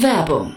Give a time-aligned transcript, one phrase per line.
[0.00, 0.56] Werbung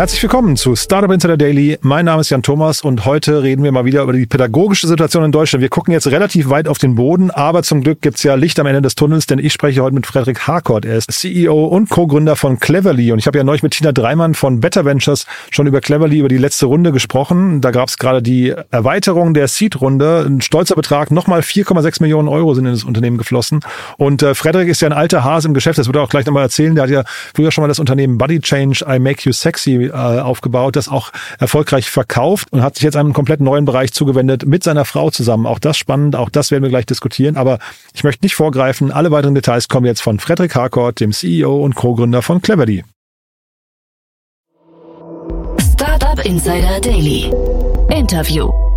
[0.00, 1.76] Herzlich willkommen zu Startup Insider Daily.
[1.82, 5.24] Mein Name ist Jan Thomas und heute reden wir mal wieder über die pädagogische Situation
[5.24, 5.60] in Deutschland.
[5.60, 8.66] Wir gucken jetzt relativ weit auf den Boden, aber zum Glück gibt's ja Licht am
[8.66, 10.86] Ende des Tunnels, denn ich spreche heute mit Frederik Harcourt.
[10.86, 14.32] Er ist CEO und Co-Gründer von Cleverly und ich habe ja neulich mit Tina Dreimann
[14.32, 17.60] von Better Ventures schon über Cleverly, über die letzte Runde gesprochen.
[17.60, 20.24] Da gab's gerade die Erweiterung der Seed-Runde.
[20.26, 23.60] Ein stolzer Betrag, nochmal 4,6 Millionen Euro sind in das Unternehmen geflossen.
[23.98, 26.24] Und äh, Frederik ist ja ein alter Hase im Geschäft, das wird er auch gleich
[26.24, 26.74] nochmal erzählen.
[26.74, 30.20] Der hat ja früher schon mal das Unternehmen Body Change, I Make You Sexy äh,
[30.20, 34.64] aufgebaut, das auch erfolgreich verkauft und hat sich jetzt einem komplett neuen Bereich zugewendet mit
[34.64, 35.46] seiner Frau zusammen.
[35.46, 37.36] Auch das spannend, auch das werden wir gleich diskutieren.
[37.36, 37.58] Aber
[37.94, 38.92] ich möchte nicht vorgreifen.
[38.92, 42.84] Alle weiteren Details kommen jetzt von Frederik Harcourt, dem CEO und Co-Gründer von Cleverly.
[45.72, 47.32] Startup Insider Daily.
[47.90, 48.69] Interview.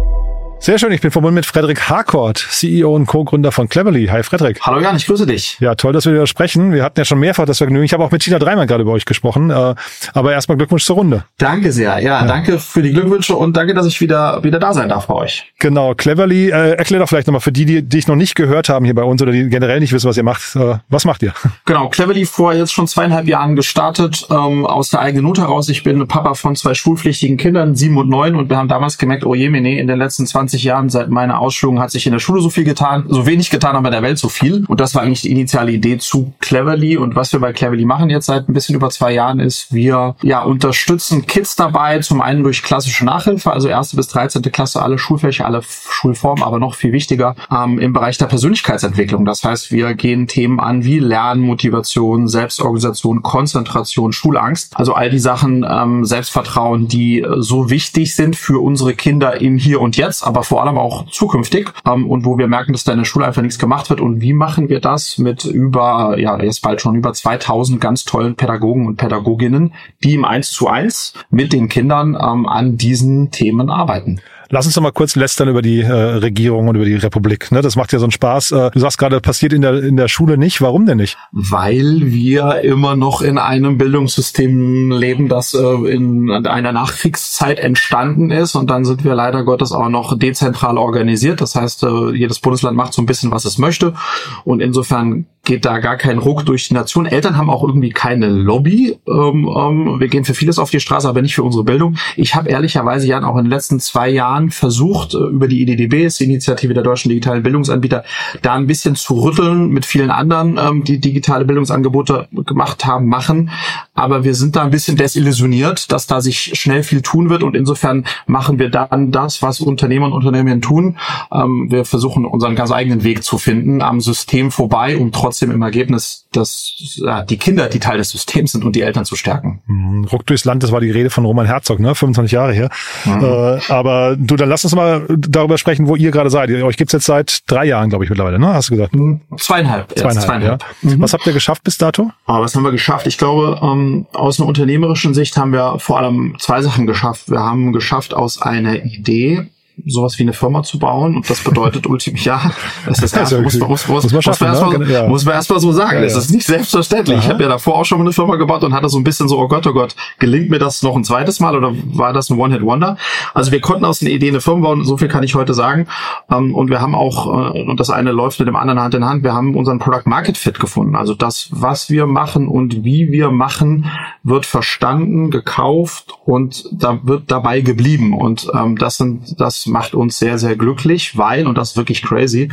[0.64, 4.08] Sehr schön, ich bin verbunden mit Frederik Harcourt, CEO und Co-Gründer von Cleverly.
[4.08, 4.62] Hi Frederik.
[4.62, 5.58] Hallo Jan, ich grüße dich.
[5.60, 6.72] Ja, toll, dass wir wieder sprechen.
[6.72, 7.84] Wir hatten ja schon mehrfach das Vergnügen.
[7.84, 9.50] Ich habe auch mit Tina Dreimann gerade über euch gesprochen.
[9.50, 9.76] Äh,
[10.14, 11.26] aber erstmal Glückwunsch zur Runde.
[11.38, 12.00] Danke sehr.
[12.00, 15.08] Ja, ja, danke für die Glückwünsche und danke, dass ich wieder wieder da sein darf
[15.08, 15.52] bei euch.
[15.60, 16.52] Genau, Cleverly.
[16.52, 19.04] Äh, erklär doch vielleicht nochmal für die, die dich noch nicht gehört haben hier bei
[19.04, 20.56] uns oder die generell nicht wissen, was ihr macht.
[20.56, 21.34] Äh, was macht ihr?
[21.66, 25.70] Genau, Cleverly vor jetzt schon zweieinhalb Jahren gestartet, ähm, aus der eigenen Not heraus.
[25.70, 29.26] Ich bin Papa von zwei schulpflichtigen Kindern, sieben und neun, und wir haben damals gemerkt,
[29.26, 32.42] oh je, in den letzten 20 Jahren seit meiner Ausschulung hat sich in der Schule
[32.42, 34.66] so viel getan, so wenig getan, aber in der Welt so viel.
[34.68, 36.98] Und das war eigentlich die initiale Idee zu Cleverly.
[36.98, 40.16] Und was wir bei Cleverly machen jetzt seit ein bisschen über zwei Jahren ist, wir
[40.22, 44.42] ja unterstützen Kids dabei, zum einen durch klassische Nachhilfe, also erste bis 13.
[44.44, 49.26] Klasse, alle Schulfächer, alle Schulformen, aber noch viel wichtiger ähm, im Bereich der Persönlichkeitsentwicklung.
[49.26, 55.20] Das heißt, wir gehen Themen an wie Lernen, Motivation, Selbstorganisation, Konzentration, Schulangst, also all die
[55.20, 60.24] Sachen, ähm, Selbstvertrauen, die äh, so wichtig sind für unsere Kinder im Hier und Jetzt,
[60.24, 63.26] aber vor allem auch zukünftig ähm, und wo wir merken, dass da in der Schule
[63.26, 64.02] einfach nichts gemacht wird.
[64.02, 68.36] Und wie machen wir das mit über, ja, jetzt bald schon über 2000 ganz tollen
[68.36, 73.70] Pädagogen und Pädagoginnen, die im Eins zu eins mit den Kindern ähm, an diesen Themen
[73.70, 74.22] arbeiten.
[74.54, 77.52] Lass uns doch mal kurz lästern über die äh, Regierung und über die Republik.
[77.52, 77.64] Ne?
[77.64, 78.52] Das macht ja so einen Spaß.
[78.52, 80.62] Äh, du sagst gerade, passiert in der, in der Schule nicht.
[80.62, 81.18] Warum denn nicht?
[81.32, 88.54] Weil wir immer noch in einem Bildungssystem leben, das äh, in einer Nachkriegszeit entstanden ist.
[88.54, 91.42] Und dann sind wir leider Gottes auch noch dezentral organisiert.
[91.42, 93.96] Das heißt, äh, jedes Bundesland macht so ein bisschen, was es möchte.
[94.44, 97.06] Und insofern geht da gar kein Ruck durch die Nation.
[97.06, 98.98] Eltern haben auch irgendwie keine Lobby.
[99.06, 101.98] Ähm, ähm, wir gehen für vieles auf die Straße, aber nicht für unsere Bildung.
[102.16, 106.08] Ich habe ehrlicherweise Jan auch in den letzten zwei Jahren versucht, äh, über die IDDB,
[106.18, 108.06] die Initiative der deutschen digitalen Bildungsanbieter,
[108.42, 113.52] da ein bisschen zu rütteln mit vielen anderen, ähm, die digitale Bildungsangebote gemacht haben, machen.
[113.96, 117.58] Aber wir sind da ein bisschen desillusioniert, dass da sich schnell viel tun wird und
[117.58, 120.98] insofern machen wir dann das, was Unternehmer und Unternehmerinnen tun.
[121.34, 125.62] Ähm, wir versuchen unseren ganz eigenen Weg zu finden, am System vorbei, um trotzdem im
[125.62, 129.62] Ergebnis, dass ja, die Kinder, die Teil des Systems sind und die Eltern zu stärken.
[129.68, 130.06] Mhm.
[130.06, 131.96] Ruck durchs Land, das war die Rede von Roman Herzog, ne?
[131.96, 132.70] 25 Jahre her.
[133.06, 133.24] Mhm.
[133.24, 136.50] Äh, aber du, dann lass uns mal darüber sprechen, wo ihr gerade seid.
[136.50, 138.54] Euch gibt's jetzt seit drei Jahren, glaube ich, mittlerweile, ne?
[138.54, 138.94] Hast du gesagt?
[139.38, 139.98] Zweieinhalb.
[139.98, 140.64] Zweieinhalb, zweieinhalb.
[140.82, 140.90] Ja.
[140.90, 141.02] Mhm.
[141.02, 142.12] Was habt ihr geschafft bis dato?
[142.26, 143.08] Aber was haben wir geschafft?
[143.08, 147.30] Ich glaube, ähm, aus einer unternehmerischen Sicht haben wir vor allem zwei Sachen geschafft.
[147.30, 149.48] Wir haben geschafft, aus einer Idee
[149.86, 152.52] sowas wie eine Firma zu bauen und das bedeutet ultim ja,
[152.86, 154.94] das ist erst, muss, muss, muss, muss, man schaffen, muss, man erstmal, ne?
[154.94, 155.08] ja.
[155.08, 155.96] muss man erstmal so sagen.
[155.96, 156.06] Ja, ja.
[156.06, 157.18] Das ist nicht selbstverständlich.
[157.18, 157.26] Aha.
[157.26, 159.28] Ich habe ja davor auch schon mal eine Firma gebaut und hatte so ein bisschen
[159.28, 162.30] so, oh Gott, oh Gott, gelingt mir das noch ein zweites Mal oder war das
[162.30, 162.98] ein One-Hit-Wonder?
[163.34, 165.88] Also wir konnten aus einer Idee eine Firma bauen, so viel kann ich heute sagen.
[166.30, 169.06] Ähm, und wir haben auch, äh, und das eine läuft mit dem anderen Hand in
[169.06, 170.96] Hand, wir haben unseren Product Market Fit gefunden.
[170.96, 173.86] Also das, was wir machen und wie wir machen,
[174.24, 178.14] wird verstanden, gekauft und da wird dabei geblieben.
[178.14, 182.02] Und ähm, das sind das macht uns sehr, sehr glücklich, weil, und das ist wirklich
[182.02, 182.50] crazy,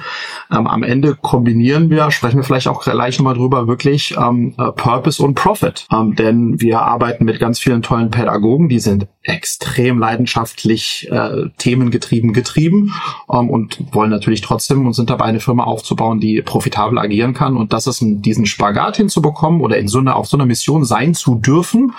[0.50, 4.72] ähm, am Ende kombinieren wir, sprechen wir vielleicht auch gleich nochmal drüber, wirklich ähm, äh,
[4.72, 5.86] Purpose und Profit.
[5.92, 12.32] Ähm, denn wir arbeiten mit ganz vielen tollen Pädagogen, die sind extrem leidenschaftlich äh, themengetrieben
[12.32, 12.94] getrieben
[13.32, 17.56] ähm, und wollen natürlich trotzdem und sind dabei eine Firma aufzubauen, die profitabel agieren kann.
[17.56, 21.14] Und das ist diesen Spagat hinzubekommen oder in so einer, auf so einer Mission sein
[21.14, 21.92] zu dürfen,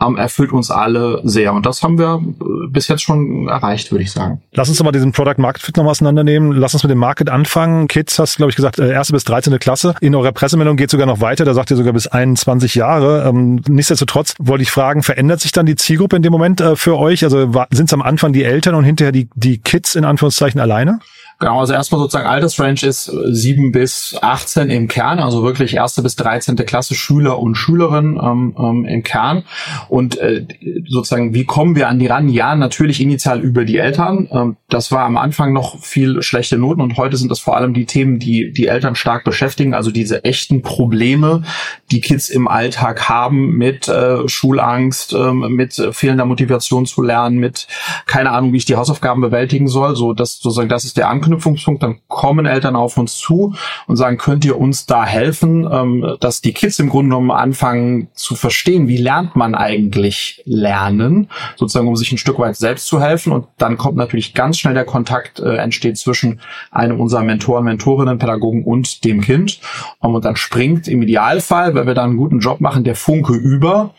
[0.00, 1.52] ähm, erfüllt uns alle sehr.
[1.54, 4.42] Und das haben wir äh, bis jetzt schon erreicht, würde ich sagen.
[4.56, 6.52] Lass uns doch mal diesen Product Market Fit noch auseinandernehmen.
[6.52, 7.88] Lass uns mit dem Market anfangen.
[7.88, 9.58] Kids hast, glaube ich, gesagt, äh, erste bis 13.
[9.58, 9.96] Klasse.
[10.00, 11.44] In eurer Pressemeldung geht sogar noch weiter.
[11.44, 13.28] Da sagt ihr sogar bis 21 Jahre.
[13.28, 16.96] Ähm, nichtsdestotrotz wollte ich fragen, verändert sich dann die Zielgruppe in dem Moment äh, für
[16.98, 17.24] euch?
[17.24, 21.00] Also sind es am Anfang die Eltern und hinterher die, die Kids in Anführungszeichen alleine?
[21.40, 26.14] Genau, also erstmal sozusagen Altersrange ist 7 bis 18 im Kern, also wirklich erste bis
[26.16, 26.56] 13.
[26.56, 29.42] Klasse Schüler und Schülerinnen ähm, ähm, im Kern.
[29.88, 30.46] Und äh,
[30.88, 32.28] sozusagen, wie kommen wir an die ran?
[32.28, 34.28] Ja, natürlich initial über die Eltern.
[34.30, 37.74] Ähm, das war am Anfang noch viel schlechte Noten und heute sind das vor allem
[37.74, 41.42] die Themen, die die Eltern stark beschäftigen, also diese echten Probleme,
[41.90, 47.66] die Kids im Alltag haben mit äh, Schulangst, äh, mit fehlender Motivation zu lernen, mit
[48.06, 49.96] keine Ahnung, wie ich die Hausaufgaben bewältigen soll.
[49.96, 53.54] So, das sozusagen, das ist der Anknüpfungspunkt Anknüpfungspunkt, dann kommen Eltern auf uns zu
[53.86, 58.08] und sagen, könnt ihr uns da helfen, ähm, dass die Kids im Grunde genommen anfangen
[58.14, 63.00] zu verstehen, wie lernt man eigentlich lernen, sozusagen um sich ein Stück weit selbst zu
[63.00, 63.32] helfen.
[63.32, 66.40] Und dann kommt natürlich ganz schnell der Kontakt äh, entsteht zwischen
[66.70, 69.60] einem unserer Mentoren, Mentorinnen, Pädagogen und dem Kind.
[70.00, 73.34] Um, und dann springt im Idealfall, weil wir da einen guten Job machen, der Funke
[73.34, 73.94] über.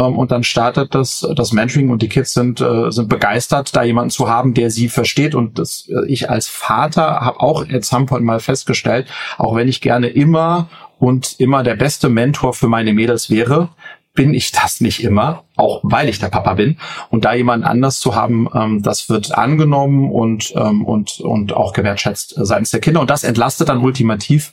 [0.00, 3.82] Um, und dann startet das, das Mentoring und die Kids sind, äh, sind begeistert, da
[3.82, 7.84] jemanden zu haben, der sie versteht und das äh, ich als Vater habe auch at
[7.84, 12.66] some point mal festgestellt, auch wenn ich gerne immer und immer der beste Mentor für
[12.66, 13.68] meine Mädels wäre,
[14.14, 16.78] bin ich das nicht immer, auch weil ich der Papa bin.
[17.10, 21.74] Und da jemand anders zu haben, ähm, das wird angenommen und, ähm, und, und auch
[21.74, 23.02] gewertschätzt seitens der Kinder.
[23.02, 24.52] Und das entlastet dann ultimativ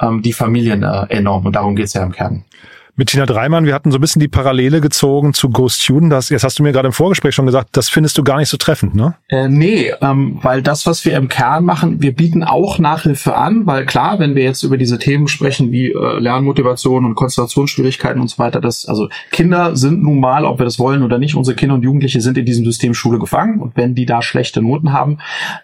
[0.00, 1.44] ähm, die Familien äh, enorm.
[1.44, 2.44] Und darum geht's ja im Kern
[2.96, 6.10] mit Tina Dreimann, wir hatten so ein bisschen die Parallele gezogen zu Ghost Student.
[6.10, 8.48] Das, jetzt hast du mir gerade im Vorgespräch schon gesagt, das findest du gar nicht
[8.48, 9.14] so treffend, ne?
[9.28, 13.66] Äh, nee, ähm, weil das, was wir im Kern machen, wir bieten auch Nachhilfe an,
[13.66, 18.28] weil klar, wenn wir jetzt über diese Themen sprechen wie äh, Lernmotivation und Konzentrationsschwierigkeiten und
[18.28, 21.54] so weiter, das, also Kinder sind nun mal, ob wir das wollen oder nicht, unsere
[21.54, 24.94] Kinder und Jugendliche sind in diesem System Schule gefangen und wenn die da schlechte Noten
[24.94, 25.18] haben,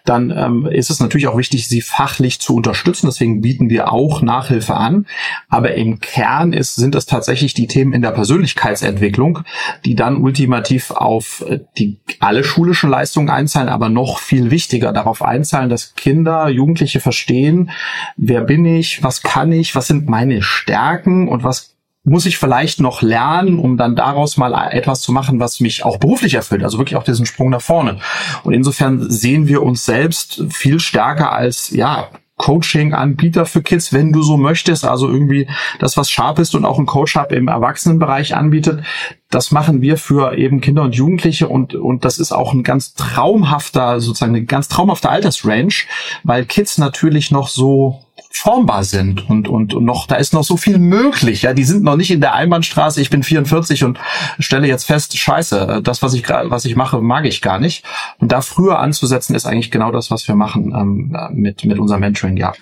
[0.05, 3.07] dann ähm, ist es natürlich auch wichtig, sie fachlich zu unterstützen.
[3.07, 5.07] Deswegen bieten wir auch Nachhilfe an.
[5.49, 9.39] Aber im Kern ist, sind es tatsächlich tatsächlich die Themen in der Persönlichkeitsentwicklung,
[9.85, 15.21] die dann ultimativ auf äh, die alle schulischen Leistungen einzahlen, aber noch viel wichtiger darauf
[15.21, 17.71] einzahlen, dass Kinder, Jugendliche verstehen,
[18.17, 22.81] wer bin ich, was kann ich, was sind meine Stärken und was muss ich vielleicht
[22.81, 26.77] noch lernen, um dann daraus mal etwas zu machen, was mich auch beruflich erfüllt, also
[26.77, 27.99] wirklich auch diesen Sprung nach vorne.
[28.43, 32.09] Und insofern sehen wir uns selbst viel stärker als, ja,
[32.43, 34.83] Coaching-Anbieter für Kids, wenn du so möchtest.
[34.83, 35.47] Also irgendwie
[35.79, 38.83] das, was Sharp ist und auch ein Coach Hub im Erwachsenenbereich anbietet.
[39.29, 42.95] Das machen wir für eben Kinder und Jugendliche und, und das ist auch ein ganz
[42.95, 45.85] traumhafter, sozusagen eine ganz traumhafte Altersrange,
[46.23, 50.57] weil Kids natürlich noch so formbar sind und, und, und noch, da ist noch so
[50.57, 51.43] viel möglich.
[51.43, 53.01] Ja, die sind noch nicht in der Einbahnstraße.
[53.01, 53.99] Ich bin 44 und
[54.39, 57.83] stelle jetzt fest, scheiße, das, was ich gerade, was ich mache, mag ich gar nicht.
[58.19, 62.01] Und da früher anzusetzen, ist eigentlich genau das, was wir machen ähm, mit, mit unserem
[62.01, 62.53] Mentoring, ja.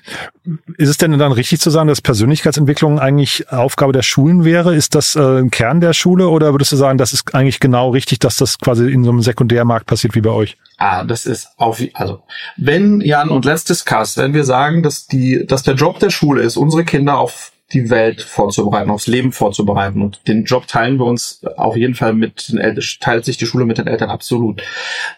[0.78, 4.76] Ist es denn dann richtig zu sagen, dass Persönlichkeitsentwicklung eigentlich Aufgabe der Schulen wäre?
[4.76, 7.92] Ist das äh, ein Kern der Schule oder würdest du sagen, das ist eigentlich genau
[7.92, 10.58] richtig, dass das quasi in so einem Sekundärmarkt passiert wie bei euch?
[10.78, 12.24] Ah, das ist auf, also,
[12.58, 16.42] wenn, Jan, und let's discuss, wenn wir sagen, dass die, dass der Job der Schule
[16.42, 20.02] ist, unsere Kinder auf die Welt vorzubereiten, aufs Leben vorzubereiten.
[20.02, 23.46] Und den Job teilen wir uns auf jeden Fall mit den Eltern, teilt sich die
[23.46, 24.62] Schule mit den Eltern absolut.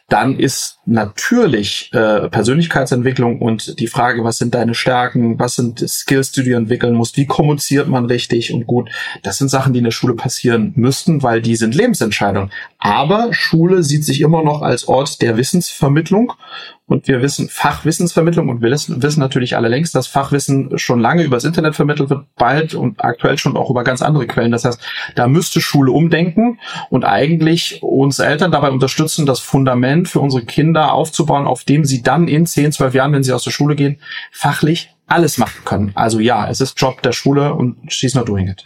[0.10, 6.32] Dann ist natürlich äh, Persönlichkeitsentwicklung und die Frage, was sind deine Stärken, was sind Skills,
[6.32, 8.90] die du entwickeln musst, wie kommuniziert man richtig und gut.
[9.24, 12.52] Das sind Sachen, die in der Schule passieren müssten, weil die sind Lebensentscheidungen.
[12.78, 16.34] Aber Schule sieht sich immer noch als Ort der Wissensvermittlung
[16.94, 21.44] und wir wissen Fachwissensvermittlung und wir wissen, natürlich alle längst, dass Fachwissen schon lange übers
[21.44, 24.52] Internet vermittelt wird, bald und aktuell schon auch über ganz andere Quellen.
[24.52, 24.80] Das heißt,
[25.16, 26.60] da müsste Schule umdenken
[26.92, 32.04] und eigentlich uns Eltern dabei unterstützen, das Fundament für unsere Kinder aufzubauen, auf dem sie
[32.04, 34.00] dann in 10, 12 Jahren, wenn sie aus der Schule gehen,
[34.32, 35.92] fachlich alles machen können.
[35.96, 38.64] Also ja, es ist Job der Schule und she's not doing it.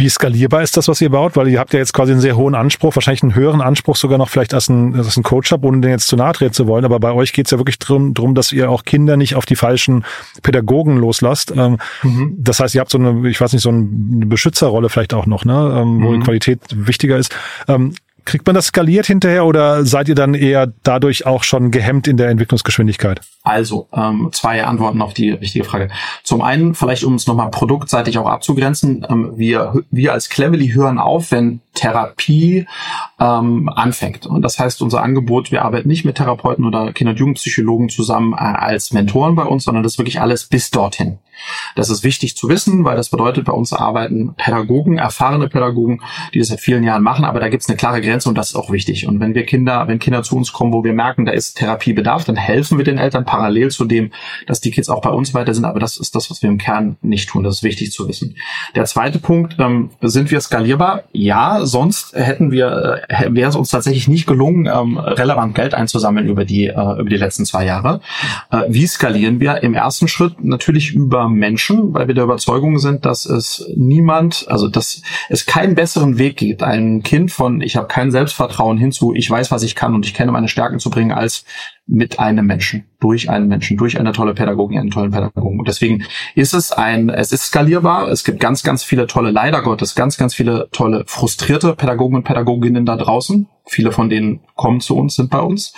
[0.00, 1.36] Wie skalierbar ist das, was ihr baut?
[1.36, 4.16] Weil ihr habt ja jetzt quasi einen sehr hohen Anspruch, wahrscheinlich einen höheren Anspruch sogar
[4.16, 6.66] noch vielleicht als ein, als ein Coach habt, ohne den jetzt zu nahe treten zu
[6.66, 6.86] wollen.
[6.86, 9.44] Aber bei euch geht es ja wirklich drum, drum, dass ihr auch Kinder nicht auf
[9.44, 10.06] die falschen
[10.42, 11.52] Pädagogen loslasst.
[11.54, 12.34] Ähm, mhm.
[12.38, 15.44] Das heißt, ihr habt so eine, ich weiß nicht, so eine Beschützerrolle vielleicht auch noch,
[15.44, 15.52] ne?
[15.52, 16.20] Ähm, wo mhm.
[16.20, 17.36] die Qualität wichtiger ist.
[17.68, 22.06] Ähm, Kriegt man das skaliert hinterher oder seid ihr dann eher dadurch auch schon gehemmt
[22.06, 23.20] in der Entwicklungsgeschwindigkeit?
[23.42, 25.88] Also, ähm, zwei Antworten auf die richtige Frage.
[26.24, 30.98] Zum einen, vielleicht um es nochmal produktseitig auch abzugrenzen, ähm, wir, wir als Cleverly hören
[30.98, 32.66] auf, wenn Therapie
[33.18, 34.26] ähm, anfängt.
[34.26, 38.34] Und das heißt, unser Angebot, wir arbeiten nicht mit Therapeuten oder Kinder- und Jugendpsychologen zusammen
[38.34, 41.18] äh, als Mentoren bei uns, sondern das ist wirklich alles bis dorthin.
[41.74, 46.02] Das ist wichtig zu wissen, weil das bedeutet, bei uns arbeiten Pädagogen, erfahrene Pädagogen,
[46.34, 48.50] die das seit vielen Jahren machen, aber da gibt es eine klare Grenze und das
[48.50, 49.06] ist auch wichtig.
[49.06, 52.24] Und wenn wir Kinder, wenn Kinder zu uns kommen, wo wir merken, da ist Therapiebedarf,
[52.24, 54.10] dann helfen wir den Eltern parallel zu dem,
[54.48, 56.58] dass die Kids auch bei uns weiter sind, aber das ist das, was wir im
[56.58, 57.44] Kern nicht tun.
[57.44, 58.34] Das ist wichtig zu wissen.
[58.74, 61.04] Der zweite Punkt, ähm, sind wir skalierbar?
[61.12, 66.26] Ja, sonst hätten wir, äh, wäre es uns tatsächlich nicht gelungen, ähm, relevant Geld einzusammeln
[66.26, 68.00] über die, äh, über die letzten zwei Jahre.
[68.50, 69.62] Äh, wie skalieren wir?
[69.62, 74.66] Im ersten Schritt natürlich über Menschen, weil wir der Überzeugung sind, dass es niemand, also
[74.66, 79.30] dass es keinen besseren Weg gibt, ein Kind von ich habe kein Selbstvertrauen hinzu, ich
[79.30, 81.44] weiß, was ich kann und ich kenne meine Stärken zu bringen, als
[81.90, 85.58] mit einem Menschen, durch einen Menschen, durch eine tolle Pädagogin, einen tollen Pädagogen.
[85.58, 86.04] Und deswegen
[86.36, 88.08] ist es ein, es ist skalierbar.
[88.08, 92.24] Es gibt ganz, ganz viele tolle, leider Gottes, ganz, ganz viele tolle, frustrierte Pädagogen und
[92.24, 93.48] Pädagoginnen da draußen.
[93.66, 95.72] Viele von denen kommen zu uns, sind bei uns.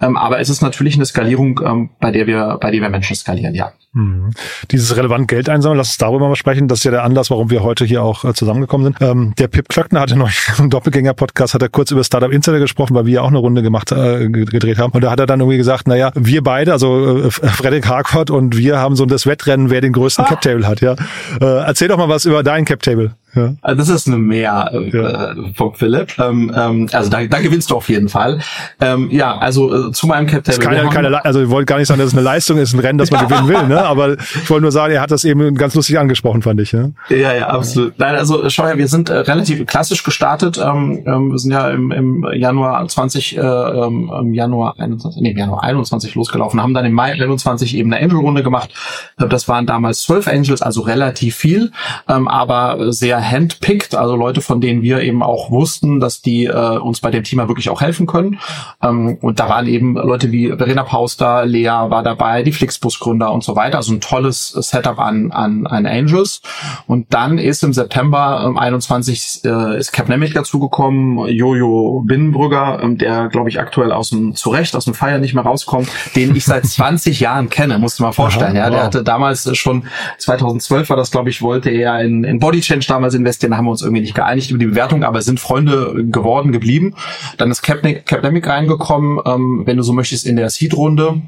[0.00, 3.16] Ähm, aber es ist natürlich eine Skalierung, ähm, bei der wir, bei der wir Menschen
[3.16, 3.72] skalieren, ja.
[3.94, 4.30] Mhm.
[4.70, 6.68] Dieses relevant Geld einsammeln, lass uns darüber mal sprechen.
[6.68, 8.96] Das ist ja der Anlass, warum wir heute hier auch äh, zusammengekommen sind.
[9.00, 12.94] Ähm, der Pip Klöckner hatte noch im Doppelgänger-Podcast, hat er kurz über Startup Insider gesprochen,
[12.94, 14.92] weil wir ja auch eine Runde gemacht, äh, gedreht haben.
[14.92, 18.56] Und da hat er dann irgendwie gesagt, naja, wir beide, also äh, Fredrik Harcourt und
[18.56, 20.28] wir haben so das Wettrennen, wer den größten ah.
[20.28, 20.94] Cap-Table hat, ja.
[21.40, 23.14] Äh, erzähl doch mal was über dein Cap-Table.
[23.34, 23.54] Ja.
[23.60, 25.34] Also das ist eine Mehr äh, ja.
[25.54, 26.18] von Philipp.
[26.18, 28.38] Ähm, ähm, also da, da gewinnst du auf jeden Fall.
[28.80, 30.58] Ähm, ja, also äh, zu meinem Cap Table.
[30.64, 32.98] Keine, keine, also ich wollte gar nicht sagen, dass es eine Leistung ist, ein Rennen,
[32.98, 33.84] das man gewinnen will, ne?
[33.84, 36.72] Aber ich wollte nur sagen, er hat das eben ganz lustig angesprochen, fand ich.
[36.72, 37.98] Ja, ja, ja absolut.
[37.98, 40.58] Nein, also schau her, wir sind äh, relativ klassisch gestartet.
[40.58, 45.30] Ähm, ähm, wir sind ja im, im Januar 20, äh, ähm, im Januar 21, nee,
[45.32, 48.70] im Januar 21 losgelaufen, haben dann im Mai 21 eben eine Angel-Runde gemacht.
[49.16, 51.72] Das waren damals zwölf Angels, also relativ viel,
[52.08, 56.78] ähm, aber sehr handpicked, also Leute, von denen wir eben auch wussten, dass die äh,
[56.78, 58.38] uns bei dem Thema wirklich auch helfen können.
[58.82, 63.44] Ähm, und da waren eben Leute wie Verena Pauster, Lea war dabei, die Flixbus-Gründer und
[63.44, 63.78] so weiter.
[63.78, 66.40] Also ein tolles Setup an, an, an Angels.
[66.86, 73.28] Und dann ist im September ähm, 21 äh, ist Capnemic dazugekommen, Jojo Binnenbrügger, ähm, der,
[73.28, 76.44] glaube ich, aktuell aus dem, zu Recht aus dem Feier nicht mehr rauskommt, den ich
[76.44, 78.56] seit 20 Jahren kenne, musst du mal vorstellen.
[78.56, 79.86] Aha, ja, der hatte damals schon,
[80.18, 83.70] 2012 war das, glaube ich, wollte er in, in Body Change damals investieren, haben wir
[83.70, 86.94] uns irgendwie nicht geeinigt über die Bewertung, aber sind Freunde geworden, geblieben.
[87.36, 91.22] Dann ist Capnemic reingekommen, ähm, wenn du so möchtest, in der Seed-Runde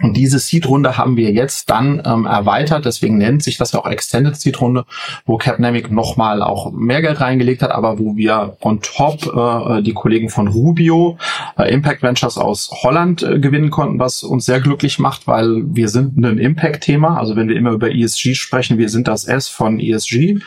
[0.00, 3.86] und diese Seed-Runde haben wir jetzt dann ähm, erweitert, deswegen nennt sich das ja auch
[3.86, 4.84] Extended Seed-Runde,
[5.24, 9.94] wo Capnamic nochmal auch mehr Geld reingelegt hat, aber wo wir on top äh, die
[9.94, 11.16] Kollegen von Rubio,
[11.56, 15.88] äh, Impact Ventures aus Holland äh, gewinnen konnten, was uns sehr glücklich macht, weil wir
[15.88, 17.18] sind ein Impact-Thema.
[17.18, 20.40] Also wenn wir immer über ESG sprechen, wir sind das S von ESG.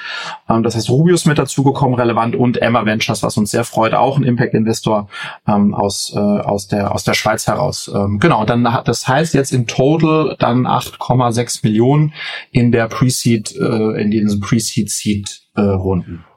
[0.48, 3.96] Ähm, das heißt, Rubio ist mit dazugekommen, relevant, und Emma Ventures, was uns sehr freut,
[3.96, 5.10] auch ein Impact-Investor
[5.48, 7.90] ähm, aus, äh, aus, der, aus der Schweiz heraus.
[7.94, 12.14] Ähm, genau, dann das heißt, jetzt in total dann 8,6 Millionen
[12.52, 15.62] in der Pre-Seed, äh, in diesen Pre-Seed-Seed äh.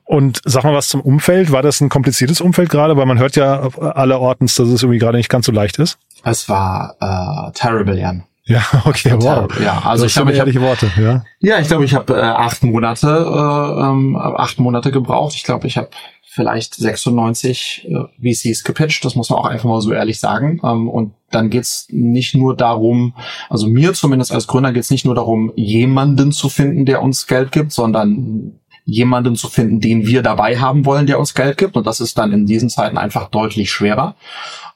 [0.05, 1.53] Und sag mal was zum Umfeld.
[1.53, 2.97] War das ein kompliziertes Umfeld gerade?
[2.97, 5.99] Weil man hört ja alle Ortens, dass es irgendwie gerade nicht ganz so leicht ist.
[6.25, 8.25] Es war äh, terrible, Jan.
[8.45, 9.49] Ja, okay, wow.
[9.61, 11.25] Ja, also ich glaube, ich habe Worte, ja.
[11.39, 15.35] Ja, ich glaube, ich habe äh, acht Monate, äh, ähm, acht Monate gebraucht.
[15.35, 15.91] Ich glaube, ich habe
[16.35, 20.61] vielleicht 96 äh, VCs gepitcht, das muss man auch einfach mal so ehrlich sagen.
[20.65, 23.15] Ähm, und dann geht's nicht nur darum,
[23.51, 27.53] also mir zumindest als Gründer geht's nicht nur darum, jemanden zu finden, der uns Geld
[27.53, 31.77] gibt, sondern jemanden zu finden, den wir dabei haben wollen, der uns Geld gibt.
[31.77, 34.17] Und das ist dann in diesen Zeiten einfach deutlich schwerer.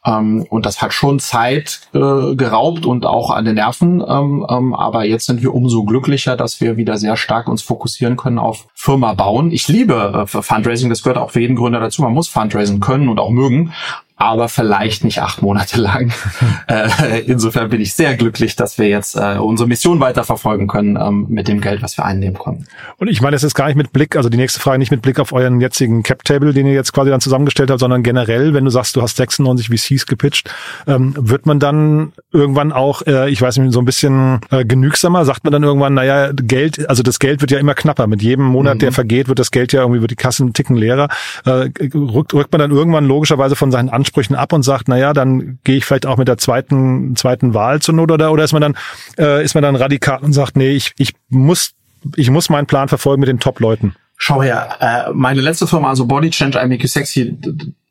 [0.06, 4.02] Ähm, und das hat schon Zeit äh, geraubt und auch an den Nerven.
[4.06, 8.16] Ähm, ähm, aber jetzt sind wir umso glücklicher, dass wir wieder sehr stark uns fokussieren
[8.16, 9.50] können auf Firma bauen.
[9.50, 12.02] Ich liebe äh, Fundraising, das gehört auch für jeden Gründer dazu.
[12.02, 13.72] Man muss Fundraising können und auch mögen
[14.18, 16.12] aber vielleicht nicht acht Monate lang.
[16.68, 21.26] äh, insofern bin ich sehr glücklich, dass wir jetzt äh, unsere Mission weiterverfolgen können ähm,
[21.28, 22.66] mit dem Geld, was wir einnehmen konnten.
[22.96, 25.02] Und ich meine, es ist gar nicht mit Blick, also die nächste Frage nicht mit
[25.02, 28.64] Blick auf euren jetzigen Cap-Table, den ihr jetzt quasi dann zusammengestellt habt, sondern generell, wenn
[28.64, 30.50] du sagst, du hast 96 VCs gepitcht,
[30.86, 35.24] ähm, wird man dann irgendwann auch, äh, ich weiß nicht, so ein bisschen äh, genügsamer,
[35.24, 38.06] sagt man dann irgendwann, naja, Geld, also das Geld wird ja immer knapper.
[38.06, 38.78] Mit jedem Monat, mhm.
[38.80, 41.08] der vergeht, wird das Geld ja irgendwie, wird die Kassen ticken leerer.
[41.44, 45.12] Äh, rückt, rückt man dann irgendwann logischerweise von seinen Ansprüchen ab und sagt, na ja,
[45.12, 48.52] dann gehe ich vielleicht auch mit der zweiten zweiten Wahl zur Not oder oder ist
[48.52, 48.76] man dann
[49.18, 51.72] äh, ist man dann radikal und sagt, nee, ich ich muss
[52.16, 53.94] ich muss meinen Plan verfolgen mit den Top-Leuten.
[54.16, 57.36] Schau her, äh, meine letzte Firma, also Body Change, I Make You Sexy,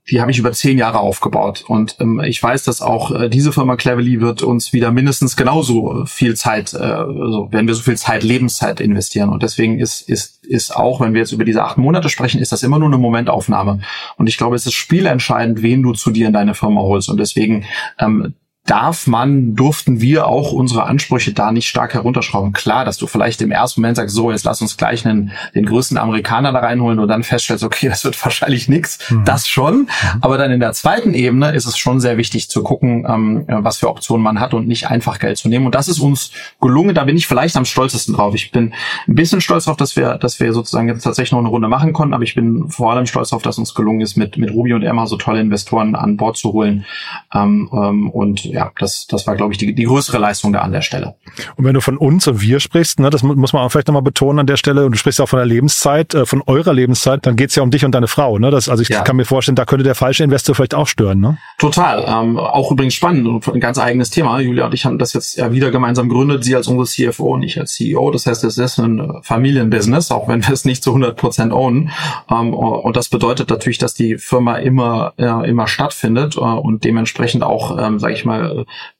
[0.09, 1.63] die habe ich über zehn Jahre aufgebaut.
[1.67, 6.05] Und ähm, ich weiß, dass auch äh, diese Firma Cleverly wird uns wieder mindestens genauso
[6.05, 9.29] viel Zeit, äh, also wenn wir so viel Zeit, Lebenszeit investieren.
[9.29, 12.51] Und deswegen ist, ist, ist auch, wenn wir jetzt über diese acht Monate sprechen, ist
[12.51, 13.81] das immer nur eine Momentaufnahme.
[14.17, 17.09] Und ich glaube, es ist spielentscheidend, wen du zu dir in deine Firma holst.
[17.09, 17.65] Und deswegen
[17.97, 22.51] ähm, darf man, durften wir auch unsere Ansprüche da nicht stark herunterschrauben.
[22.51, 25.67] Klar, dass du vielleicht im ersten Moment sagst, so, jetzt lass uns gleich einen, den
[25.67, 29.11] größten Amerikaner da reinholen und dann feststellst, okay, das wird wahrscheinlich nichts.
[29.11, 29.23] Mhm.
[29.23, 29.81] Das schon.
[29.81, 29.87] Mhm.
[30.21, 33.77] Aber dann in der zweiten Ebene ist es schon sehr wichtig zu gucken, ähm, was
[33.77, 35.67] für Optionen man hat und nicht einfach Geld zu nehmen.
[35.67, 36.95] Und das ist uns gelungen.
[36.95, 38.33] Da bin ich vielleicht am stolzesten drauf.
[38.33, 38.73] Ich bin
[39.07, 41.93] ein bisschen stolz darauf, dass wir, dass wir sozusagen jetzt tatsächlich noch eine Runde machen
[41.93, 42.15] konnten.
[42.15, 44.81] Aber ich bin vor allem stolz darauf, dass uns gelungen ist, mit, mit Ruby und
[44.81, 46.85] Emma so tolle Investoren an Bord zu holen.
[47.31, 50.71] Ähm, ähm, und ja, das, das war, glaube ich, die, die größere Leistung da an
[50.71, 51.15] der Stelle.
[51.57, 54.01] Und wenn du von uns und wir sprichst, ne, das muss man auch vielleicht nochmal
[54.01, 57.25] betonen an der Stelle, und du sprichst auch von der Lebenszeit, äh, von eurer Lebenszeit,
[57.25, 58.39] dann geht's ja um dich und deine Frau.
[58.39, 58.51] Ne?
[58.51, 59.01] Das, also ich ja.
[59.01, 61.19] kann mir vorstellen, da könnte der falsche Investor vielleicht auch stören.
[61.19, 61.37] Ne?
[61.57, 62.05] Total.
[62.07, 64.39] Ähm, auch übrigens spannend und ein ganz eigenes Thema.
[64.39, 67.43] Julia und ich haben das jetzt ja wieder gemeinsam gegründet, sie als unsere CFO und
[67.43, 68.09] ich als CEO.
[68.11, 71.91] Das heißt, es ist ein Familienbusiness, auch wenn wir es nicht zu 100 Prozent ownen.
[72.31, 77.43] Ähm, und das bedeutet natürlich, dass die Firma immer, äh, immer stattfindet äh, und dementsprechend
[77.43, 78.44] auch, ähm, sage ich mal,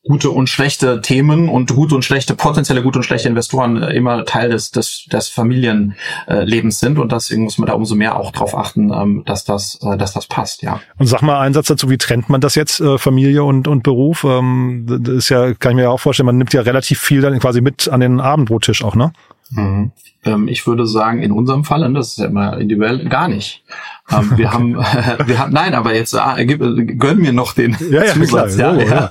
[0.03, 4.25] gute und schlechte Themen und gute und schlechte, potenzielle gute und schlechte Investoren äh, immer
[4.25, 6.99] Teil des, des, des Familienlebens sind.
[6.99, 10.13] Und deswegen muss man da umso mehr auch darauf achten, ähm, dass das, äh, dass
[10.13, 10.79] das passt, ja.
[10.97, 13.83] Und sag mal einen Satz dazu, wie trennt man das jetzt, äh, Familie und, und
[13.83, 14.23] Beruf?
[14.23, 17.21] Ähm, das ist ja, kann ich mir ja auch vorstellen, man nimmt ja relativ viel
[17.21, 19.11] dann quasi mit an den Abendbrottisch auch, ne?
[19.51, 19.91] Mhm.
[20.23, 23.63] Ähm, ich würde sagen, in unserem Fall, und das ist ja immer individuell, gar nicht.
[24.11, 24.75] Ähm, wir haben,
[25.25, 28.55] wir haben, nein, aber jetzt ah, gönn mir noch den ja, ja, Zusatz.
[28.55, 29.09] Klar, ja, ja.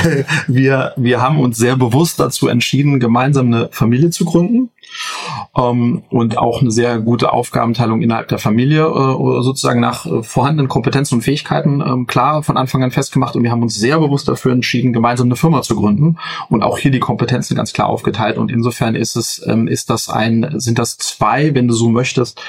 [0.48, 4.70] Wir, wir haben uns sehr bewusst dazu entschieden, gemeinsam eine Familie zu gründen
[5.56, 10.68] ähm, und auch eine sehr gute Aufgabenteilung innerhalb der Familie äh, sozusagen nach äh, vorhandenen
[10.68, 14.28] Kompetenzen und Fähigkeiten ähm, klar von Anfang an festgemacht und wir haben uns sehr bewusst
[14.28, 18.38] dafür entschieden, gemeinsam eine Firma zu gründen und auch hier die Kompetenzen ganz klar aufgeteilt
[18.38, 22.40] und insofern ist es ähm, ist das ein sind das zwei, wenn du so möchtest,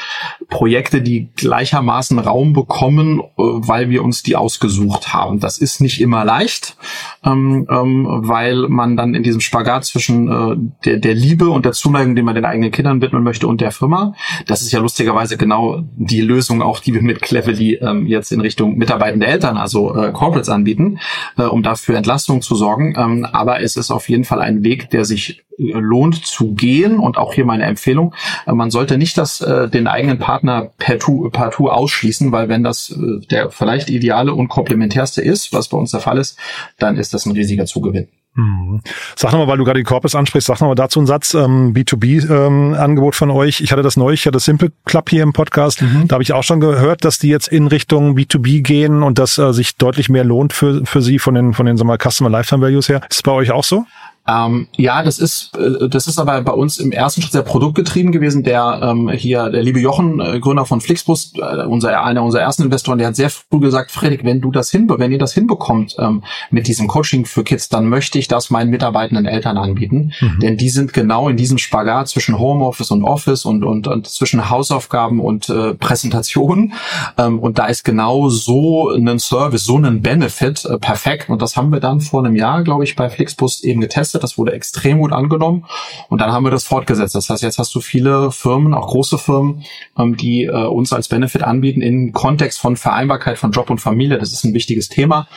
[0.49, 5.39] Projekte, die gleichermaßen Raum bekommen, äh, weil wir uns die ausgesucht haben.
[5.39, 6.77] Das ist nicht immer leicht,
[7.23, 11.73] ähm, ähm, weil man dann in diesem Spagat zwischen äh, der, der Liebe und der
[11.73, 14.13] Zuneigung, den man den eigenen Kindern widmen möchte und der Firma.
[14.46, 18.42] Das ist ja lustigerweise genau die Lösung auch, die wir mit Cleverly ähm, jetzt in
[18.42, 21.00] Richtung mitarbeitende Eltern, also äh, Corporates anbieten,
[21.38, 22.96] äh, um dafür Entlastung zu sorgen.
[22.98, 27.00] Ähm, aber es ist auf jeden Fall ein Weg, der sich äh, lohnt zu gehen
[27.00, 28.14] und auch hier meine Empfehlung.
[28.46, 32.92] Äh, man sollte nicht das, äh, den eigenen Partner partout, partout ausschließen, weil wenn das
[32.92, 36.38] äh, der vielleicht ideale und komplementärste ist, was bei uns der Fall ist,
[36.77, 38.07] dann ist das ein riesiger Zugewinn.
[38.37, 38.81] Mhm.
[39.15, 43.13] Sag nochmal, weil du gerade die Corpus ansprichst, sag nochmal dazu einen Satz, ähm, B2B-Angebot
[43.15, 43.61] ähm, von euch.
[43.61, 45.81] Ich hatte das neu, ich hatte Simple Club hier im Podcast.
[45.81, 46.07] Mhm.
[46.07, 49.39] Da habe ich auch schon gehört, dass die jetzt in Richtung B2B gehen und dass
[49.39, 52.11] äh, sich deutlich mehr lohnt für, für sie von den, von den sagen wir, mal,
[52.11, 53.01] Customer Lifetime Values her.
[53.09, 53.85] Ist es bei euch auch so?
[54.27, 58.11] Ähm, ja, das ist äh, das ist aber bei uns im ersten Schritt sehr produktgetrieben
[58.11, 58.44] gewesen.
[58.44, 62.63] Der ähm, hier der liebe Jochen, äh, Gründer von Flixbus, äh, unser einer unserer ersten
[62.63, 65.96] Investoren, der hat sehr früh gesagt, Fredrik, wenn du das hinbe wenn ihr das hinbekommt
[66.00, 70.40] ähm, mit diesem Coaching für Kids, dann möchte ich das meinen mitarbeitenden Eltern anbieten, mhm.
[70.42, 74.50] denn die sind genau in diesem Spagat zwischen Homeoffice und Office und und, und zwischen
[74.50, 76.74] Hausaufgaben und äh, Präsentation
[77.18, 81.55] ähm, und da ist genau so ein Service, so ein Benefit äh, perfekt und das
[81.55, 84.53] haben wir dann vor einem Jahr, glaube ich, bei Flixbus eben getestet getestet, das wurde
[84.53, 85.66] extrem gut angenommen
[86.10, 87.16] und dann haben wir das fortgesetzt.
[87.16, 89.64] Das heißt, jetzt hast du viele Firmen, auch große Firmen,
[89.98, 94.18] ähm, die äh, uns als Benefit anbieten im Kontext von Vereinbarkeit von Job und Familie.
[94.18, 95.27] Das ist ein wichtiges Thema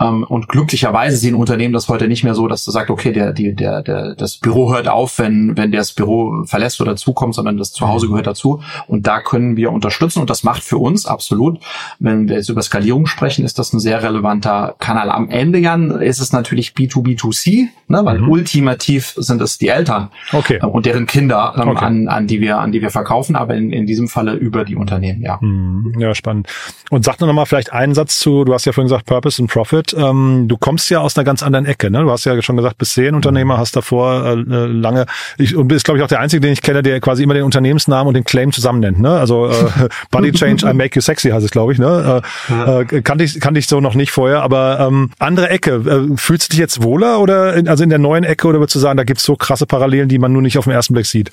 [0.00, 3.32] ähm, und glücklicherweise sehen Unternehmen das heute nicht mehr so, dass du sagst, okay, der,
[3.32, 7.34] die, der, der, das Büro hört auf, wenn, wenn der das Büro verlässt oder zukommt,
[7.34, 11.06] sondern das Zuhause gehört dazu und da können wir unterstützen und das macht für uns
[11.06, 11.58] absolut,
[11.98, 15.10] wenn wir jetzt über Skalierung sprechen, ist das ein sehr relevanter Kanal.
[15.10, 18.32] Am Ende, Jan, ist es natürlich B2B2C, ne, weil mhm.
[18.32, 20.58] ultimativ sind es die Eltern okay.
[20.62, 21.84] äh, und deren Kinder, ähm, okay.
[21.84, 24.76] an, an die wir, an die wir verkaufen, aber in, in diesem Falle über die
[24.76, 25.38] Unternehmen, ja.
[25.40, 25.94] Mhm.
[25.98, 26.48] Ja, spannend.
[26.90, 29.40] Und sag nur noch mal vielleicht einen Satz zu, du hast ja vorhin gesagt, Purpose
[29.42, 29.94] and Profit.
[29.98, 32.02] Ähm, du kommst ja aus einer ganz anderen Ecke, ne?
[32.02, 33.58] Du hast ja schon gesagt, bist Serienunternehmer, mhm.
[33.58, 35.06] hast davor äh, äh, lange,
[35.38, 37.44] ich, und bist, glaube ich, auch der Einzige, den ich kenne, der quasi immer den
[37.44, 39.10] Unternehmensnamen und den Claim zusammen nennt, ne?
[39.10, 39.54] Also äh,
[40.10, 42.22] Body Change, I Make You Sexy heißt es, glaube ich, ne?
[42.48, 45.74] Äh, äh, kannte ich, kannte ich so noch nicht vorher, aber ähm, andere Ecke.
[45.74, 48.76] Äh, fühlst du dich jetzt wohler oder in, also in der neuen Ecke oder würdest
[48.76, 51.06] du sagen, da gibt's so krasse Parallelen, die man nur nicht auf den ersten Blick
[51.06, 51.30] sieht?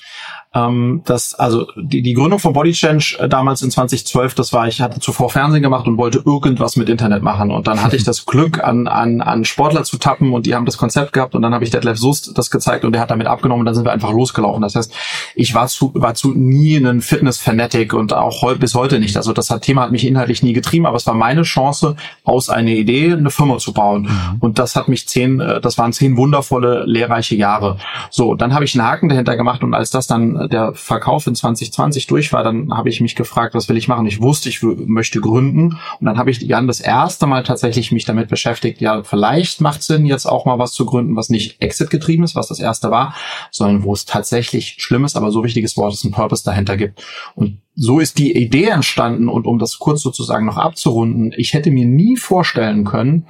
[0.56, 4.68] Ähm, das, also die, die Gründung von Body Change äh, damals in 2012, das war,
[4.68, 7.50] ich hatte zuvor Fernsehen gemacht und wollte irgendwas mit Internet machen.
[7.50, 10.66] Und dann hatte ich das Glück, an, an, an Sportler zu tappen und die haben
[10.66, 13.28] das Konzept gehabt und dann habe ich Detlef Sust das gezeigt und der hat damit
[13.28, 14.62] abgenommen und dann sind wir einfach losgelaufen.
[14.62, 14.94] Das heißt,
[15.36, 19.18] ich war zu, war zu nie ein Fitness-Fanatic und auch heu, bis heute nicht.
[19.18, 22.72] Also das Thema hat mich inhaltlich nie getrieben, aber es war meine Chance, aus einer
[22.72, 24.04] Idee eine Firma zu bauen.
[24.04, 24.38] Mhm.
[24.40, 27.78] Und das hat mich zehn, äh, das waren zehn wundervolle, lehrreiche Jahre.
[28.10, 31.36] So, dann habe ich einen Haken dahinter gemacht und als das dann der Verkauf in
[31.36, 34.06] 2020 durch war, dann habe ich mich gefragt, was will ich machen?
[34.06, 38.06] Ich wusste, ich möchte gründen und dann habe ich Jan das erste Mal tatsächlich mich
[38.06, 41.90] damit beschäftigt, ja, vielleicht macht Sinn, jetzt auch mal was zu gründen, was nicht Exit
[41.90, 43.16] getrieben ist, was das erste war,
[43.52, 47.04] sondern wo es tatsächlich schlimmes, aber so wichtiges Wort ist, ein Purpose dahinter gibt.
[47.36, 51.72] Und so ist die Idee entstanden und um das kurz sozusagen noch abzurunden, ich hätte
[51.72, 53.26] mir nie vorstellen können,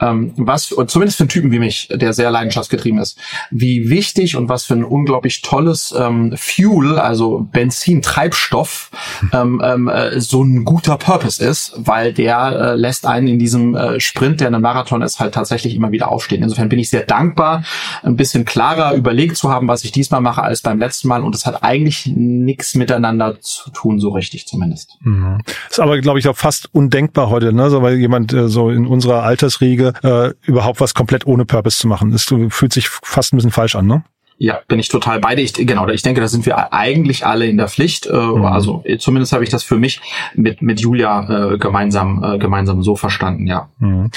[0.00, 3.18] ähm, was, zumindest für einen Typen wie mich, der sehr leidenschaftsgetrieben ist,
[3.50, 8.90] wie wichtig und was für ein unglaublich tolles ähm, Fuel, also Benzin, Treibstoff,
[9.32, 13.74] ähm, ähm, äh, so ein guter Purpose ist, weil der äh, lässt einen in diesem
[13.74, 16.44] äh, Sprint, der ein Marathon ist, halt tatsächlich immer wieder aufstehen.
[16.44, 17.64] Insofern bin ich sehr dankbar,
[18.04, 21.34] ein bisschen klarer überlegt zu haben, was ich diesmal mache als beim letzten Mal und
[21.34, 24.98] es hat eigentlich nichts miteinander zu tun tun, so richtig zumindest.
[25.00, 25.38] Mhm.
[25.68, 27.70] Ist aber, glaube ich, auch fast undenkbar heute, ne?
[27.70, 31.88] so, weil jemand äh, so in unserer Altersriege äh, überhaupt was komplett ohne Purpose zu
[31.88, 32.10] machen.
[32.10, 34.04] Das fühlt sich fast ein bisschen falsch an, ne?
[34.42, 35.42] Ja, bin ich total beide.
[35.42, 38.06] Ich, genau, ich denke, da sind wir eigentlich alle in der Pflicht.
[38.06, 38.46] Äh, mhm.
[38.46, 40.00] Also zumindest habe ich das für mich
[40.34, 43.68] mit, mit Julia äh, gemeinsam, äh, gemeinsam so verstanden, ja.
[43.80, 44.10] Mhm.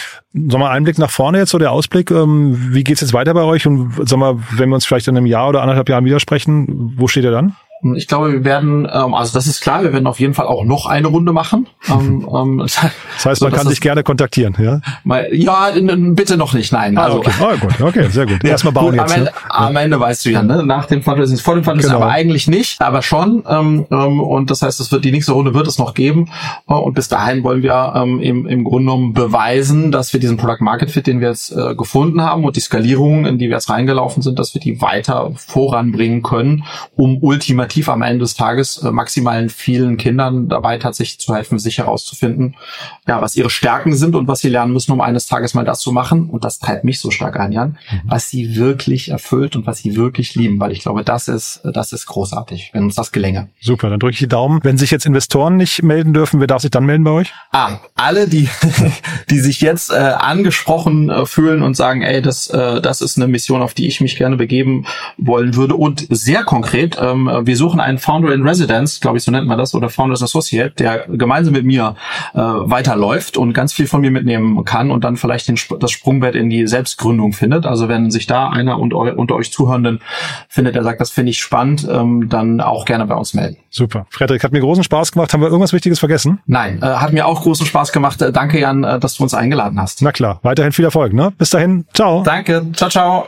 [0.48, 2.10] Sag mal, Einblick nach vorne jetzt, so der Ausblick.
[2.10, 3.68] Ähm, wie geht's jetzt weiter bei euch?
[3.68, 7.10] Und sag mal, wenn wir uns vielleicht in einem Jahr oder anderthalb Jahren widersprechen, wo
[7.10, 7.58] steht ihr dann?
[7.96, 10.64] Ich glaube, wir werden, ähm, also das ist klar, wir werden auf jeden Fall auch
[10.64, 11.68] noch eine Runde machen.
[11.90, 12.82] Ähm, ähm, das
[13.26, 14.80] heißt, man so, kann dich gerne kontaktieren, ja?
[15.04, 16.98] Mal, ja, bitte noch nicht, nein.
[16.98, 17.32] Ah, also, okay.
[17.42, 18.44] Oh, gut, okay, sehr gut.
[18.44, 19.12] Erstmal bauen gut, jetzt.
[19.12, 19.38] Am Ende, ne?
[19.50, 20.64] am Ende weißt du ja, ne?
[20.64, 22.04] nach dem Fundraising, vor dem Fundraising, genau.
[22.04, 23.44] aber eigentlich nicht, aber schon.
[23.50, 26.30] Ähm, ähm, und das heißt, es wird die nächste Runde wird es noch geben.
[26.70, 30.38] Äh, und bis dahin wollen wir ähm, im, im Grunde genommen beweisen, dass wir diesen
[30.38, 33.56] Product Market Fit, den wir jetzt äh, gefunden haben und die Skalierungen, in die wir
[33.56, 36.64] jetzt reingelaufen sind, dass wir die weiter voranbringen können,
[36.96, 41.60] um ultimativ am Ende des Tages Tages äh, maximalen vielen Kindern dabei tatsächlich zu helfen,
[41.60, 42.56] sich herauszufinden,
[43.08, 45.80] ja, was ihre Stärken sind und was sie lernen müssen, um eines Tages mal das
[45.80, 46.30] zu machen.
[46.30, 48.02] Und das treibt mich so stark an, Jan, mhm.
[48.06, 51.94] was sie wirklich erfüllt und was sie wirklich lieben, weil ich glaube, das ist, das
[51.94, 53.50] ist großartig, wenn uns das gelänge.
[53.60, 54.60] Super, dann drücke ich die Daumen.
[54.64, 57.34] Wenn sich jetzt Investoren nicht melden dürfen, wer darf sich dann melden bei euch?
[57.52, 58.50] Ah, alle, die,
[59.30, 63.28] die sich jetzt äh, angesprochen äh, fühlen und sagen, ey, das, äh, das ist eine
[63.28, 64.86] Mission, auf die ich mich gerne begeben
[65.18, 65.76] wollen würde.
[65.76, 69.58] Und sehr konkret, ähm, wir suchen einen Founder in Residence, glaube ich, so nennt man
[69.58, 71.96] das, oder Founders Associate, der gemeinsam mit mir
[72.34, 76.36] äh, weiterläuft und ganz viel von mir mitnehmen kann und dann vielleicht den, das Sprungbrett
[76.36, 77.66] in die Selbstgründung findet.
[77.66, 80.02] Also wenn sich da einer unter, unter euch Zuhörenden
[80.50, 83.58] findet, der sagt, das finde ich spannend, ähm, dann auch gerne bei uns melden.
[83.70, 84.06] Super.
[84.10, 85.34] Frederik, hat mir großen Spaß gemacht.
[85.34, 86.40] Haben wir irgendwas Wichtiges vergessen?
[86.46, 88.22] Nein, äh, hat mir auch großen Spaß gemacht.
[88.22, 90.02] Äh, danke, Jan, äh, dass du uns eingeladen hast.
[90.02, 91.14] Na klar, weiterhin viel Erfolg.
[91.14, 91.32] Ne?
[91.38, 92.24] Bis dahin, ciao.
[92.24, 93.28] Danke, ciao, ciao.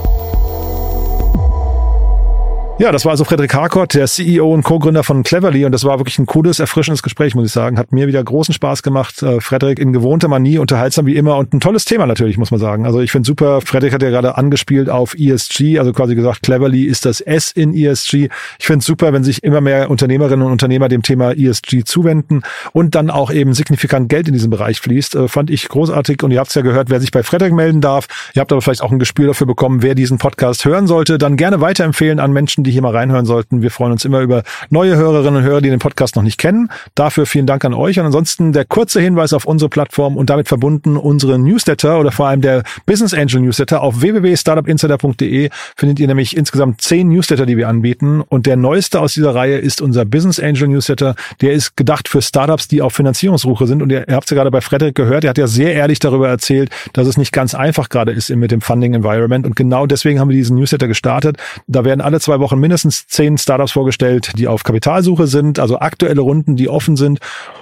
[2.81, 5.99] Ja, das war also Frederik Harkott, der CEO und Co-Gründer von Cleverly und das war
[5.99, 7.77] wirklich ein cooles, erfrischendes Gespräch, muss ich sagen.
[7.77, 9.21] Hat mir wieder großen Spaß gemacht.
[9.21, 12.59] Äh, Frederik in gewohnter Manie, unterhaltsam wie immer und ein tolles Thema natürlich, muss man
[12.59, 12.87] sagen.
[12.87, 16.85] Also ich finde super, Frederik hat ja gerade angespielt auf ESG, also quasi gesagt, Cleverly
[16.85, 18.29] ist das S in ESG.
[18.57, 22.41] Ich finde super, wenn sich immer mehr Unternehmerinnen und Unternehmer dem Thema ESG zuwenden
[22.73, 25.13] und dann auch eben signifikant Geld in diesem Bereich fließt.
[25.13, 27.81] Äh, fand ich großartig und ihr habt es ja gehört, wer sich bei Frederik melden
[27.81, 28.07] darf.
[28.33, 31.19] Ihr habt aber vielleicht auch ein Gespür dafür bekommen, wer diesen Podcast hören sollte.
[31.19, 33.61] Dann gerne weiterempfehlen an Menschen, die die hier mal reinhören sollten.
[33.61, 36.69] Wir freuen uns immer über neue Hörerinnen und Hörer, die den Podcast noch nicht kennen.
[36.95, 37.99] Dafür vielen Dank an euch.
[37.99, 42.27] Und ansonsten der kurze Hinweis auf unsere Plattform und damit verbunden unsere Newsletter oder vor
[42.27, 43.81] allem der Business Angel Newsletter.
[43.81, 48.21] Auf www.startupinsider.de findet ihr nämlich insgesamt zehn Newsletter, die wir anbieten.
[48.21, 51.15] Und der neueste aus dieser Reihe ist unser Business Angel Newsletter.
[51.41, 53.81] Der ist gedacht für Startups, die auf Finanzierungssuche sind.
[53.81, 55.25] Und ihr, habt es ja gerade bei Frederik gehört.
[55.25, 58.51] Er hat ja sehr ehrlich darüber erzählt, dass es nicht ganz einfach gerade ist mit
[58.51, 59.45] dem Funding Environment.
[59.45, 61.37] Und genau deswegen haben wir diesen Newsletter gestartet.
[61.67, 66.21] Da werden alle zwei Wochen mindestens zehn Startups vorgestellt, die auf Kapitalsuche sind, also aktuelle
[66.21, 67.19] Runden, die offen sind.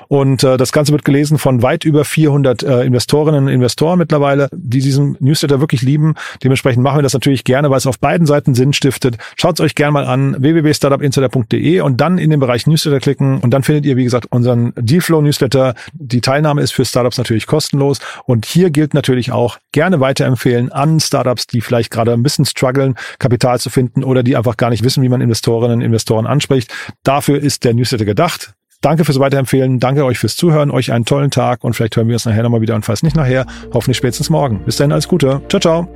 [0.10, 4.50] Und äh, das Ganze wird gelesen von weit über 400 äh, Investorinnen und Investoren mittlerweile,
[4.52, 6.16] die diesen Newsletter wirklich lieben.
[6.44, 9.18] Dementsprechend machen wir das natürlich gerne, weil es auf beiden Seiten Sinn stiftet.
[9.36, 13.52] Schaut es euch gerne mal an, www.startupinsider.de und dann in den Bereich Newsletter klicken und
[13.52, 15.76] dann findet ihr, wie gesagt, unseren Dealflow Newsletter.
[15.94, 21.00] Die Teilnahme ist für Startups natürlich kostenlos und hier gilt natürlich auch gerne weiterempfehlen an
[21.00, 24.79] Startups, die vielleicht gerade ein bisschen strugglen, Kapital zu finden oder die einfach gar nicht
[24.84, 26.72] wissen, wie man Investorinnen und Investoren anspricht.
[27.04, 31.32] Dafür ist der Newsletter gedacht Danke fürs Weiterempfehlen, danke euch fürs Zuhören, euch einen tollen
[31.32, 34.30] Tag und vielleicht hören wir uns nachher nochmal wieder und falls nicht nachher, hoffentlich spätestens
[34.30, 34.64] morgen.
[34.64, 35.42] Bis dahin, alles Gute.
[35.50, 35.90] Ciao, ciao.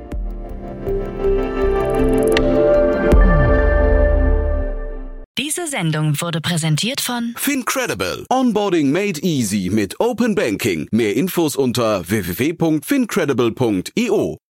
[5.38, 8.26] Diese Sendung wurde präsentiert von Fincredible.
[8.30, 10.86] Onboarding made easy mit Open Banking.
[10.92, 14.43] Mehr Infos unter www.fincredible.io.